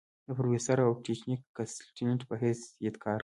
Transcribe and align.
د 0.27 0.29
پروفيسر 0.37 0.77
او 0.85 0.91
ټيچنګ 1.03 1.39
کنسلټنټ 1.57 2.19
پۀ 2.27 2.35
حېث 2.41 2.61
يت 2.85 2.95
کار 3.03 3.17
کوي۔ 3.17 3.19